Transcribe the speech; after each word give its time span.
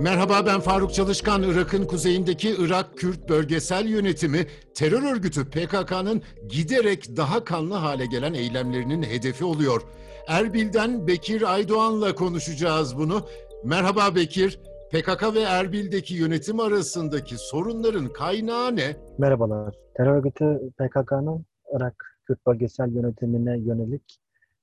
Merhaba 0.00 0.46
ben 0.46 0.60
Faruk 0.60 0.94
Çalışkan. 0.94 1.42
Irak'ın 1.42 1.84
kuzeyindeki 1.84 2.54
Irak 2.58 2.96
Kürt 2.96 3.28
Bölgesel 3.28 3.86
Yönetimi 3.86 4.46
terör 4.74 5.02
örgütü 5.02 5.50
PKK'nın 5.50 6.22
giderek 6.48 7.16
daha 7.16 7.44
kanlı 7.44 7.74
hale 7.74 8.06
gelen 8.06 8.34
eylemlerinin 8.34 9.02
hedefi 9.02 9.44
oluyor. 9.44 9.82
Erbil'den 10.26 11.06
Bekir 11.06 11.54
Aydoğan'la 11.54 12.14
konuşacağız 12.14 12.98
bunu. 12.98 13.26
Merhaba 13.64 14.14
Bekir. 14.14 14.58
PKK 14.92 15.34
ve 15.34 15.40
Erbil'deki 15.40 16.14
yönetim 16.14 16.60
arasındaki 16.60 17.34
sorunların 17.38 18.12
kaynağı 18.12 18.76
ne? 18.76 18.96
Merhabalar. 19.18 19.74
Terör 19.96 20.16
örgütü 20.16 20.70
PKK'nın 20.78 21.44
Irak 21.76 22.20
Kürt 22.26 22.46
bölgesel 22.46 22.92
yönetimine 22.92 23.58
yönelik 23.58 24.18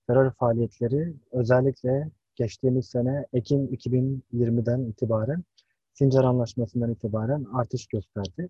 terör 0.08 0.32
faaliyetleri 0.32 1.14
özellikle 1.32 2.10
geçtiğimiz 2.36 2.86
sene 2.86 3.26
Ekim 3.34 3.66
2020'den 3.66 4.80
itibaren 4.80 5.44
Sincar 5.94 6.24
Anlaşması'ndan 6.24 6.92
itibaren 6.92 7.46
artış 7.54 7.88
gösterdi. 7.88 8.50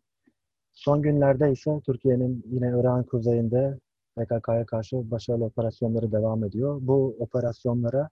Son 0.74 1.02
günlerde 1.02 1.52
ise 1.52 1.82
Türkiye'nin 1.86 2.44
yine 2.52 2.68
Irak'ın 2.68 3.04
kuzeyinde 3.04 3.80
PKK'ya 4.18 4.66
karşı 4.66 5.12
başarılı 5.12 5.46
operasyonları 5.46 6.12
devam 6.12 6.44
ediyor. 6.44 6.78
Bu 6.82 7.16
operasyonlara 7.20 8.10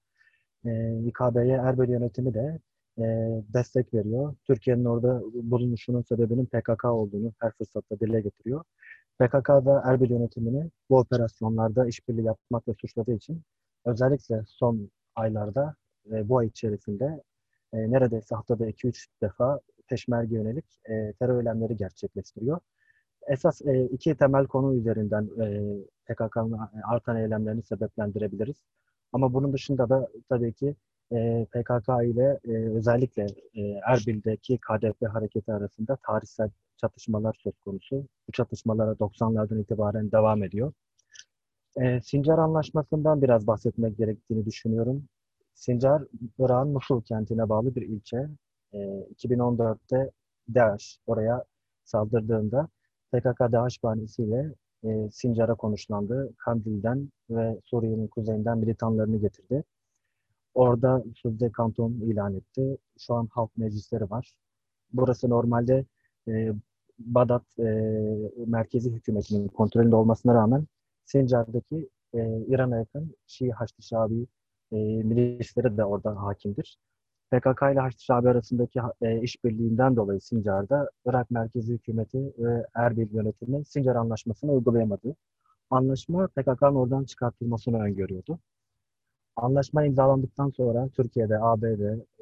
e, 0.65 0.99
İKB'ye 1.05 1.55
Erbil 1.55 1.89
yönetimi 1.89 2.33
de 2.33 2.59
e, 2.97 3.03
destek 3.53 3.93
veriyor. 3.93 4.35
Türkiye'nin 4.47 4.85
orada 4.85 5.21
bulunuşunun 5.33 6.01
sebebinin 6.01 6.45
PKK 6.45 6.85
olduğunu 6.85 7.33
her 7.39 7.51
fırsatta 7.51 7.99
dile 7.99 8.21
getiriyor. 8.21 8.63
PKK 9.19 9.49
da 9.49 9.83
Erbil 9.85 10.09
yönetimini 10.09 10.69
bu 10.89 10.97
operasyonlarda 10.99 11.87
işbirliği 11.87 12.25
yapmakla 12.25 12.73
suçladığı 12.73 13.13
için 13.13 13.41
özellikle 13.85 14.43
son 14.47 14.89
aylarda 15.15 15.75
e, 16.11 16.29
bu 16.29 16.37
ay 16.37 16.47
içerisinde 16.47 17.23
e, 17.73 17.91
neredeyse 17.91 18.35
haftada 18.35 18.69
2-3 18.69 19.07
defa 19.21 19.59
peşmerge 19.87 20.35
yönelik 20.35 20.65
e, 20.89 21.13
terör 21.13 21.39
eylemleri 21.39 21.77
gerçekleştiriyor. 21.77 22.59
Esas 23.27 23.61
e, 23.61 23.83
iki 23.83 24.17
temel 24.17 24.47
konu 24.47 24.75
üzerinden 24.75 25.29
e, 25.41 25.45
PKK'nın 26.05 26.59
artan 26.83 27.17
eylemlerini 27.17 27.63
sebeplendirebiliriz. 27.63 28.57
Ama 29.13 29.33
bunun 29.33 29.53
dışında 29.53 29.89
da 29.89 30.09
tabii 30.29 30.53
ki 30.53 30.75
e, 31.11 31.45
PKK 31.51 31.89
ile 32.05 32.39
e, 32.47 32.51
özellikle 32.51 33.25
e, 33.55 33.61
Erbil'deki 33.87 34.57
KDP 34.57 35.07
hareketi 35.13 35.53
arasında 35.53 35.97
tarihsel 36.07 36.49
çatışmalar 36.77 37.35
söz 37.43 37.53
konusu. 37.59 38.07
Bu 38.27 38.31
çatışmalara 38.31 38.91
90'lardan 38.91 39.61
itibaren 39.61 40.11
devam 40.11 40.43
ediyor. 40.43 40.73
E, 41.81 42.01
Sincar 42.01 42.37
Anlaşması'ndan 42.37 43.21
biraz 43.21 43.47
bahsetmek 43.47 43.97
gerektiğini 43.97 44.45
düşünüyorum. 44.45 45.05
Sincar, 45.53 46.03
Irak'ın 46.39 46.71
Musul 46.73 47.01
kentine 47.01 47.49
bağlı 47.49 47.75
bir 47.75 47.81
ilçe. 47.81 48.27
E, 48.73 48.77
2014'te 48.77 50.11
DAEŞ 50.55 50.99
oraya 51.07 51.43
saldırdığında 51.83 52.67
PKK-DAEŞ 53.13 53.83
bahanesiyle 53.83 54.53
e, 54.83 55.09
Sincar'a 55.11 55.55
konuşlandı. 55.55 56.33
Kandil'den 56.37 57.09
ve 57.29 57.59
Suriye'nin 57.65 58.07
kuzeyinden 58.07 58.57
militanlarını 58.57 59.17
getirdi. 59.17 59.63
Orada 60.53 61.03
sözde 61.15 61.51
kanton 61.51 61.91
ilan 61.91 62.35
etti. 62.35 62.77
Şu 62.99 63.13
an 63.13 63.27
halk 63.31 63.57
meclisleri 63.57 64.09
var. 64.09 64.33
Burası 64.93 65.29
normalde 65.29 65.85
e, 66.27 66.53
Bağdat 66.99 67.43
e, 67.59 67.63
merkezi 68.47 68.91
hükümetinin 68.91 69.47
kontrolünde 69.47 69.95
olmasına 69.95 70.33
rağmen 70.33 70.67
Sincar'daki 71.05 71.89
e, 72.13 72.19
İran'a 72.47 72.77
yakın 72.77 73.15
Şii 73.27 73.51
Haçlı 73.51 73.83
Şabi 73.83 74.27
e, 74.71 74.75
milisleri 75.03 75.77
de 75.77 75.85
orada 75.85 76.21
hakimdir. 76.23 76.77
PKK 77.31 77.61
ile 77.73 77.79
Haçlı 77.79 77.99
Şabi 77.99 78.29
arasındaki 78.29 78.79
e, 79.01 79.21
işbirliğinden 79.21 79.95
dolayı 79.95 80.21
Sincar'da 80.21 80.89
Irak 81.05 81.31
merkezi 81.31 81.73
hükümeti 81.73 82.33
ve 82.37 82.65
Erbil 82.75 83.13
yönetimi 83.13 83.65
Sincar 83.65 83.95
Anlaşması'nı 83.95 84.51
uygulayamadı. 84.51 85.15
Anlaşma 85.69 86.27
PKK'nın 86.27 86.75
oradan 86.75 87.03
çıkartılmasını 87.03 87.79
öngörüyordu. 87.79 88.39
Anlaşma 89.35 89.85
imzalandıktan 89.85 90.49
sonra 90.49 90.89
Türkiye'de, 90.89 91.39
ABD 91.39 91.63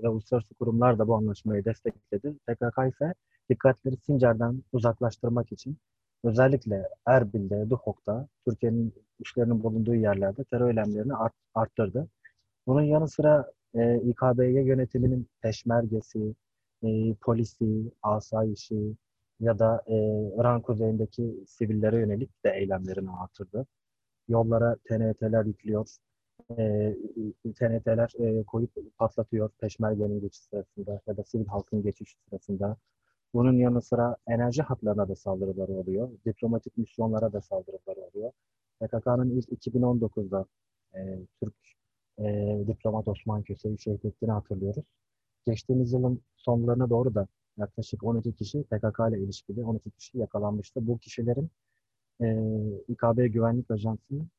ve 0.04 0.10
uluslararası 0.10 0.54
kurumlar 0.54 1.00
da 1.00 1.08
bu 1.08 1.16
anlaşmayı 1.16 1.66
destekledi. 1.66 2.36
PKK 2.48 2.88
ise 2.94 3.14
dikkatleri 3.50 3.98
Sincar'dan 3.98 4.64
uzaklaştırmak 4.74 5.52
için 5.52 5.78
özellikle 6.24 6.90
Erbil'de, 7.06 7.70
Duhok'ta, 7.70 8.28
Türkiye'nin 8.46 8.94
güçlerinin 9.20 9.64
bulunduğu 9.64 9.96
yerlerde 9.96 10.44
terör 10.44 10.70
eylemlerini 10.70 11.16
art, 11.16 11.34
arttırdı. 11.56 12.08
Bunun 12.68 12.82
yanı 12.82 13.08
sıra 13.08 13.52
e, 13.76 14.02
İKB'ye 14.02 14.64
yönetiminin 14.64 15.28
peşmergesi, 15.42 16.36
e, 16.84 17.14
polisi, 17.22 17.92
asayişi 18.04 18.96
ya 19.40 19.60
da 19.60 19.84
e, 19.88 19.96
İran 20.40 20.62
kuzeyindeki 20.62 21.44
sivillere 21.48 22.00
yönelik 22.00 22.46
de 22.46 22.50
eylemlerini 22.50 23.10
artırdı. 23.12 23.66
Yollara 24.28 24.76
TNT'ler 24.76 25.46
yüklüyor, 25.46 25.88
e, 26.58 26.96
TNT'ler 27.54 28.14
e, 28.20 28.44
koyup 28.44 28.72
patlatıyor 28.98 29.50
peşmergenin 29.50 30.22
geçiş 30.22 30.42
sırasında 30.42 31.02
ya 31.08 31.18
da 31.18 31.24
sivil 31.24 31.46
halkın 31.46 31.84
geçiş 31.84 32.16
sırasında. 32.30 32.78
Bunun 33.34 33.54
yanı 33.54 33.82
sıra 33.82 34.18
enerji 34.28 34.62
hatlarına 34.62 35.10
da 35.10 35.16
saldırıları 35.16 35.72
oluyor. 35.72 36.10
Diplomatik 36.26 36.78
misyonlara 36.78 37.34
da 37.34 37.42
saldırıları 37.42 38.00
oluyor. 38.02 38.32
PKK'nın 38.80 39.30
ilk 39.30 39.50
2019'da 39.50 40.46
e, 40.96 41.20
Türk 41.42 41.54
e, 42.20 42.58
diplomat 42.68 43.08
Osman 43.08 43.44
Köse'yi 43.44 43.80
şehit 43.80 44.06
ettiğini 44.06 44.32
hatırlıyoruz. 44.32 44.86
Geçtiğimiz 45.48 45.94
yılın 45.94 46.22
sonlarına 46.36 46.90
doğru 46.90 47.16
da 47.16 47.28
yaklaşık 47.58 48.04
12 48.04 48.36
kişi 48.36 48.64
PKK 48.64 49.00
ile 49.10 49.20
ilişkili 49.20 49.66
12 49.66 49.92
kişi 49.92 50.18
yakalanmıştı. 50.18 50.88
Bu 50.88 50.98
kişilerin 50.98 51.50
e, 52.22 52.26
İKB 52.88 53.34
Güvenlik 53.34 53.72
Ajansı'nın 53.72 54.30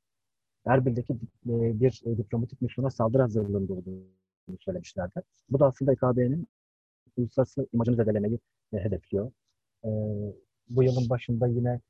Erbil'deki 0.66 1.12
e, 1.12 1.80
bir 1.80 2.02
e, 2.06 2.16
diplomatik 2.18 2.62
misyona 2.62 2.90
saldırı 2.90 3.22
hazırlığında 3.22 3.72
olduğunu 3.72 4.58
söylemişlerdi. 4.60 5.22
Bu 5.50 5.60
da 5.60 5.66
aslında 5.66 5.92
İKB'nin 5.92 6.46
uluslararası 7.16 7.66
imajını 7.72 7.96
zedelemeyi 7.96 8.38
e, 8.72 8.76
hedefliyor. 8.78 9.32
Bu 10.68 10.82
yılın 10.82 11.08
başında 11.10 11.46
yine 11.46 11.80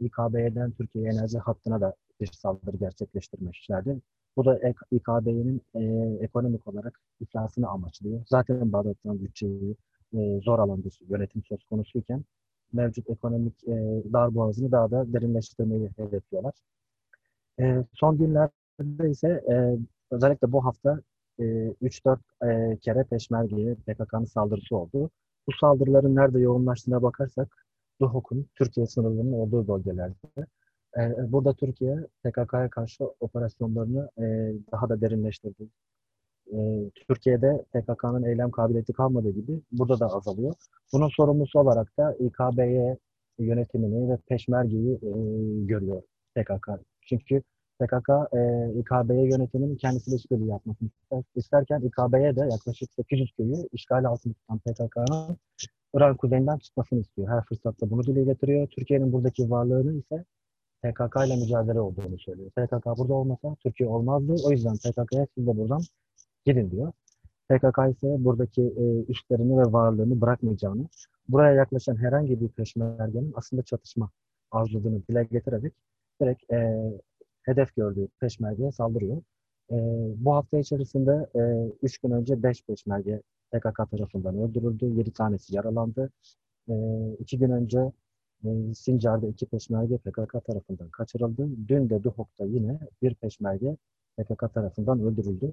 İKB'den 0.00 0.70
Türkiye 0.70 1.04
enerji 1.04 1.38
hattına 1.38 1.80
da 1.80 1.94
bir 2.20 2.26
saldırı 2.26 2.76
gerçekleştirmişlerdi. 2.76 4.00
Bu 4.36 4.44
da 4.44 4.60
İKB'nin 4.90 5.62
ekonomik 6.20 6.66
olarak 6.66 7.00
iflasını 7.20 7.68
amaçlıyor. 7.68 8.22
Zaten 8.26 8.72
Bağdat'tan 8.72 9.20
bütçeyi 9.20 9.76
zor 10.42 10.58
alan 10.58 10.84
bir 10.84 11.00
yönetim 11.08 11.42
söz 11.44 11.64
konusuyken 11.64 12.24
mevcut 12.72 13.10
ekonomik 13.10 13.66
darboğazını 14.12 14.72
daha 14.72 14.90
da 14.90 15.12
derinleştirmeyi 15.12 15.90
hedefliyorlar. 15.96 16.54
E, 17.60 17.84
son 17.92 18.18
günlerde 18.18 19.10
ise 19.10 19.28
e, 19.28 19.78
özellikle 20.10 20.52
bu 20.52 20.64
hafta 20.64 21.00
e, 21.38 21.44
3-4 21.82 22.18
e, 22.42 22.78
kere 22.78 23.04
peşmergeye 23.04 23.74
PKK'nın 23.74 24.24
saldırısı 24.24 24.76
oldu. 24.76 25.10
Bu 25.46 25.52
saldırıların 25.60 26.16
nerede 26.16 26.40
yoğunlaştığına 26.40 27.02
bakarsak 27.02 27.66
Duhok'un 28.00 28.46
Türkiye 28.54 28.86
sınırlarının 28.86 29.32
olduğu 29.32 29.68
bölgelerde. 29.68 30.14
E, 30.98 31.32
burada 31.32 31.54
Türkiye 31.54 31.96
PKK'ya 32.24 32.70
karşı 32.70 33.04
operasyonlarını 33.20 34.10
e, 34.18 34.22
daha 34.72 34.88
da 34.88 35.00
derinleştirdi. 35.00 35.68
E, 36.52 36.90
Türkiye'de 37.08 37.64
PKK'nın 37.74 38.22
eylem 38.22 38.50
kabiliyeti 38.50 38.92
kalmadığı 38.92 39.30
gibi 39.30 39.60
burada 39.72 40.00
da 40.00 40.06
azalıyor. 40.06 40.54
Bunun 40.92 41.08
sorumlusu 41.08 41.58
olarak 41.58 41.98
da 41.98 42.14
İKB'ye 42.14 42.98
yönetimini 43.38 44.10
ve 44.10 44.16
peşmergeyi 44.28 44.94
e, 44.94 45.10
görüyor 45.66 46.02
PKK. 46.34 46.68
Çünkü 47.00 47.42
PKK 47.80 48.08
e, 48.32 48.72
İKB'ye 48.80 49.28
yönetiminin 49.28 49.76
kendisiyle 49.76 50.16
işbirliği 50.16 50.48
yapmasını 50.48 50.88
isterken 51.34 51.80
İKB'ye 51.80 52.36
de 52.36 52.40
yaklaşık 52.40 52.92
800 52.92 53.32
köyü 53.32 53.68
işgal 53.72 54.04
altında 54.04 54.34
tutan 54.34 54.58
PKK'nın 54.58 55.36
İran 55.94 56.16
kuzeyinden 56.16 56.58
çıkmasını 56.58 57.00
istiyor. 57.00 57.28
Her 57.28 57.44
fırsatta 57.44 57.90
bunu 57.90 58.04
dile 58.04 58.24
getiriyor. 58.24 58.66
Türkiye'nin 58.66 59.12
buradaki 59.12 59.50
varlığını 59.50 59.92
ise 59.92 60.24
PKK 60.82 61.26
ile 61.26 61.36
mücadele 61.36 61.80
olduğunu 61.80 62.18
söylüyor. 62.18 62.50
PKK 62.50 62.86
burada 62.98 63.14
olmasa 63.14 63.56
Türkiye 63.62 63.88
olmazdı. 63.88 64.34
O 64.44 64.50
yüzden 64.50 64.76
PKK'ya 64.76 65.26
siz 65.34 65.46
de 65.46 65.56
buradan 65.56 65.80
gidin 66.46 66.70
diyor. 66.70 66.92
PKK 67.48 67.78
ise 67.96 68.24
buradaki 68.24 68.62
e, 68.62 69.12
üstlerini 69.12 69.58
ve 69.58 69.72
varlığını 69.72 70.20
bırakmayacağını, 70.20 70.88
buraya 71.28 71.54
yaklaşan 71.54 71.96
herhangi 71.96 72.40
bir 72.40 72.48
peşmergenin 72.48 73.32
aslında 73.36 73.62
çatışma 73.62 74.10
arzuladığını 74.50 75.02
dile 75.08 75.24
getirerek 75.24 75.72
direkt 76.20 76.52
e, 76.52 76.90
hedef 77.44 77.76
gördüğü 77.76 78.08
peşmergeye 78.20 78.72
saldırıyor. 78.72 79.16
E, 79.70 79.76
bu 80.24 80.34
hafta 80.34 80.58
içerisinde 80.58 81.26
3 81.82 81.94
e, 81.94 81.98
gün 82.02 82.14
önce 82.14 82.42
5 82.42 82.62
peşmerge 82.62 83.22
PKK 83.52 83.90
tarafından 83.90 84.38
öldürüldü. 84.38 84.86
7 84.86 85.12
tanesi 85.12 85.56
yaralandı. 85.56 86.10
2 87.18 87.36
e, 87.36 87.38
gün 87.38 87.50
önce 87.50 87.92
E, 88.44 88.74
Sincar'da 88.74 89.26
iki 89.26 89.46
peşmerge 89.46 89.98
PKK 89.98 90.44
tarafından 90.46 90.88
kaçırıldı. 90.90 91.48
Dün 91.68 91.90
de 91.90 92.02
Duhok'ta 92.02 92.44
yine 92.44 92.78
bir 93.02 93.14
peşmerge 93.14 93.76
PKK 94.18 94.54
tarafından 94.54 95.00
öldürüldü. 95.00 95.52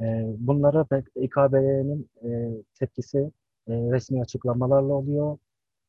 E, 0.00 0.04
bunlara 0.38 0.86
İKB'nin 1.16 2.08
e, 2.24 2.50
tepkisi 2.74 3.18
e, 3.68 3.72
resmi 3.72 4.22
açıklamalarla 4.22 4.94
oluyor. 4.94 5.38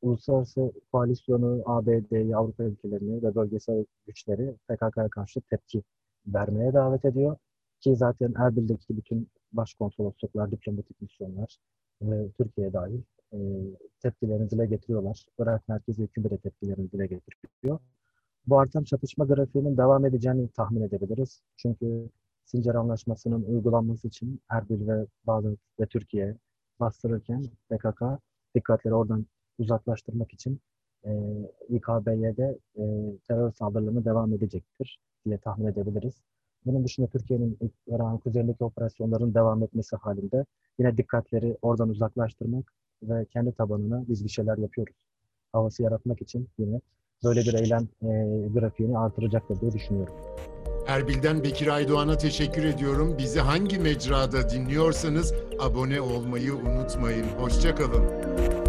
Uluslararası 0.02 0.72
koalisyonu, 0.92 1.62
ABD'yi, 1.66 2.36
Avrupa 2.36 2.64
ülkelerini 2.64 3.24
ve 3.24 3.36
bölgesel 3.36 3.86
güçleri 4.08 4.56
PKK'ya 4.68 5.10
karşı 5.10 5.42
tepki 5.42 5.84
vermeye 6.28 6.74
davet 6.74 7.06
ediyor. 7.06 7.38
Ki 7.80 7.96
zaten 7.96 8.34
Erbil'deki 8.38 8.98
bütün 8.98 9.30
başkonsolosluklar, 9.52 10.52
diplomatik 10.52 11.02
misyonlar 11.02 11.58
ve 12.02 12.32
Türkiye 12.32 12.74
dahil 12.74 13.02
e, 13.34 13.38
tepkilerini 14.00 14.50
dile 14.50 14.66
getiriyorlar. 14.66 15.26
Irak 15.40 15.68
merkezi 15.68 16.04
hükümeti 16.04 16.36
de 16.36 16.38
tepkilerini 16.38 16.92
dile 16.92 17.08
getiriyor. 17.08 17.80
Bu 18.48 18.60
artan 18.60 18.84
çatışma 18.84 19.26
grafiğinin 19.26 19.78
devam 19.78 20.06
edeceğini 20.06 20.50
tahmin 20.50 20.82
edebiliriz. 20.82 21.42
Çünkü 21.58 22.10
Sincar 22.46 22.76
Anlaşması'nın 22.76 23.44
uygulanması 23.44 24.08
için 24.08 24.42
Erbil 24.50 24.88
ve 24.88 25.06
Bağdat 25.28 25.58
ve 25.80 25.86
Türkiye 25.86 26.38
bastırırken 26.80 27.44
PKK 27.70 28.02
dikkatleri 28.56 28.94
oradan 28.94 29.26
uzaklaştırmak 29.60 30.34
için 30.34 30.60
e, 31.06 31.12
İKB'ye 31.70 32.38
de 32.38 32.58
e, 32.78 32.84
terör 33.28 33.52
saldırılarına 33.52 34.06
devam 34.06 34.34
edecektir 34.34 35.00
diye 35.26 35.38
tahmin 35.38 35.68
edebiliriz. 35.68 36.14
Bunun 36.66 36.84
dışında 36.86 37.08
Türkiye'nin 37.08 37.58
Irak'ın 37.88 38.18
kuzeyindeki 38.18 38.64
operasyonların 38.64 39.34
devam 39.34 39.64
etmesi 39.64 39.96
halinde 39.96 40.46
yine 40.80 40.98
dikkatleri 40.98 41.58
oradan 41.62 41.90
uzaklaştırmak 41.90 42.74
ve 43.04 43.26
kendi 43.26 43.52
tabanına 43.52 44.04
biz 44.08 44.24
bir 44.24 44.30
şeyler 44.30 44.58
yapıyoruz. 44.58 44.96
Havası 45.52 45.84
yaratmak 45.84 46.22
için 46.22 46.48
yine 46.58 46.82
böyle 47.24 47.42
bir 47.42 47.54
eylem 47.54 47.88
e, 48.02 48.08
grafiğini 48.48 48.98
artıracaktır 48.98 49.62
diye 49.62 49.72
düşünüyorum. 49.72 50.14
Erbil'den 50.88 51.44
Bekir 51.44 51.68
Aydoğan'a 51.68 52.18
teşekkür 52.18 52.64
ediyorum. 52.64 53.16
Bizi 53.18 53.40
hangi 53.40 53.80
mecrada 53.80 54.50
dinliyorsanız 54.50 55.34
abone 55.60 56.02
olmayı 56.02 56.56
unutmayın. 56.56 57.26
Hoşçakalın. 57.40 58.69